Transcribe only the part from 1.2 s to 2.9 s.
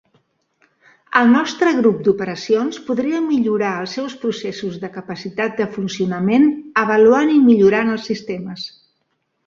nostre grup d"operacions